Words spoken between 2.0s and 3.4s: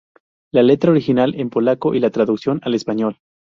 traducción al español.